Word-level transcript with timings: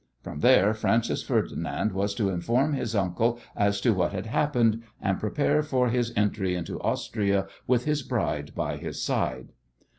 From 0.23 0.39
there 0.39 0.73
Francis 0.73 1.21
Ferdinand 1.21 1.91
was 1.91 2.15
to 2.15 2.31
inform 2.31 2.73
his 2.73 2.95
uncle 2.95 3.39
as 3.55 3.79
to 3.81 3.93
what 3.93 4.13
had 4.13 4.25
happened, 4.25 4.81
and 4.99 5.19
prepare 5.19 5.61
for 5.61 5.89
his 5.89 6.11
entry 6.15 6.55
into 6.55 6.81
Austria 6.81 7.45
with 7.67 7.85
his 7.85 8.01
bride 8.01 8.55
by 8.55 8.77
his 8.77 8.99
side. 8.99 9.49